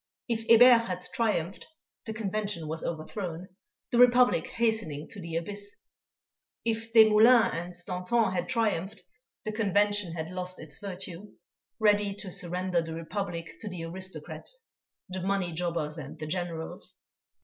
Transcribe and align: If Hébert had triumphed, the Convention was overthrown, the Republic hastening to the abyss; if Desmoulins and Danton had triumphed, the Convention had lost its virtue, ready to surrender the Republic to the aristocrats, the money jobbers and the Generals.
If 0.27 0.47
Hébert 0.47 0.85
had 0.87 1.05
triumphed, 1.13 1.67
the 2.07 2.13
Convention 2.15 2.67
was 2.67 2.83
overthrown, 2.83 3.49
the 3.91 3.99
Republic 3.99 4.47
hastening 4.47 5.07
to 5.09 5.21
the 5.21 5.35
abyss; 5.35 5.75
if 6.65 6.91
Desmoulins 6.91 7.47
and 7.53 7.75
Danton 7.85 8.31
had 8.31 8.49
triumphed, 8.49 9.03
the 9.45 9.51
Convention 9.51 10.13
had 10.13 10.31
lost 10.31 10.59
its 10.59 10.79
virtue, 10.79 11.33
ready 11.77 12.15
to 12.15 12.31
surrender 12.31 12.81
the 12.81 12.95
Republic 12.95 13.57
to 13.59 13.69
the 13.69 13.83
aristocrats, 13.85 14.65
the 15.07 15.21
money 15.21 15.51
jobbers 15.51 15.99
and 15.99 16.17
the 16.17 16.25
Generals. 16.25 16.95